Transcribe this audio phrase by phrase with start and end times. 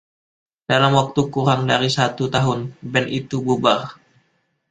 [0.71, 2.59] Dalam waktu kurang dari satu tahun,
[2.91, 3.81] band itu bubar.